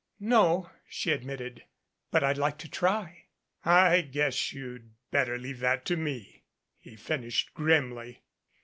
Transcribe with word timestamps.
"No," 0.19 0.71
she 0.89 1.11
admitted, 1.11 1.63
"but 2.09 2.23
I'd 2.23 2.39
like 2.39 2.57
to 2.57 2.67
try." 2.67 3.25
"I 3.63 4.01
guess 4.01 4.51
you'd 4.51 4.95
better 5.11 5.37
leave 5.37 5.59
that 5.59 5.85
to 5.85 5.95
me," 5.95 6.41
he 6.79 6.95
finished 6.95 7.53
grimly. 7.53 8.23